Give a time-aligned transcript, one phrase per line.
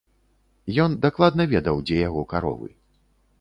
[0.85, 2.69] Ён дакладна ведаў, дзе яго каровы.